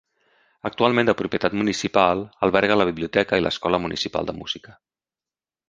Actualment 0.69 1.09
de 1.11 1.13
propietat 1.19 1.57
municipal, 1.59 2.23
alberga 2.49 2.79
la 2.83 2.89
Biblioteca 2.91 3.39
i 3.43 3.47
l'Escola 3.47 3.83
Municipal 3.87 4.31
de 4.31 4.39
Música. 4.43 4.77